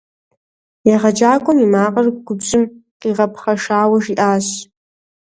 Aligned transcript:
Егъэджакӏуэм 0.93 1.57
и 1.65 1.67
макъыр 1.73 2.07
губжьым 2.25 2.63
къигъэпхъэшауэ 3.01 3.97
жиӏащ. 4.03 4.47